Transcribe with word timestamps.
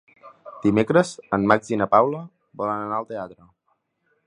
Dimecres 0.63 1.11
en 1.37 1.45
Max 1.51 1.69
i 1.75 1.79
na 1.83 1.87
Paula 1.93 2.23
volen 2.63 2.83
anar 2.87 2.99
al 3.03 3.09
teatre. 3.13 3.49